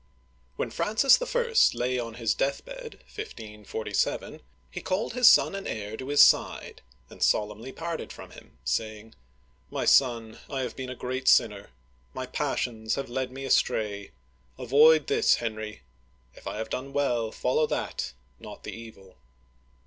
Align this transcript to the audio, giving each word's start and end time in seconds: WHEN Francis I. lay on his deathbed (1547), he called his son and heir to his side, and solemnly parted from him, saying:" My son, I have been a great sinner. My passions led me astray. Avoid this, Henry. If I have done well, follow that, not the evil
WHEN 0.55 0.71
Francis 0.71 1.21
I. 1.21 1.77
lay 1.77 1.99
on 1.99 2.15
his 2.15 2.33
deathbed 2.33 3.03
(1547), 3.15 4.41
he 4.71 4.81
called 4.81 5.13
his 5.13 5.29
son 5.29 5.53
and 5.53 5.67
heir 5.67 5.95
to 5.95 6.07
his 6.07 6.23
side, 6.23 6.81
and 7.11 7.21
solemnly 7.21 7.71
parted 7.71 8.11
from 8.11 8.31
him, 8.31 8.57
saying:" 8.63 9.13
My 9.79 9.85
son, 9.85 10.39
I 10.49 10.61
have 10.61 10.75
been 10.75 10.89
a 10.89 10.95
great 10.95 11.27
sinner. 11.27 11.69
My 12.15 12.25
passions 12.25 12.97
led 12.97 13.31
me 13.31 13.45
astray. 13.45 14.09
Avoid 14.57 15.05
this, 15.05 15.35
Henry. 15.35 15.83
If 16.33 16.47
I 16.47 16.57
have 16.57 16.71
done 16.71 16.93
well, 16.93 17.31
follow 17.31 17.67
that, 17.67 18.13
not 18.39 18.63
the 18.63 18.73
evil 18.73 19.17